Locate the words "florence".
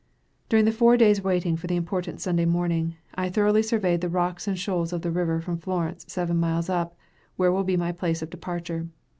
5.59-6.05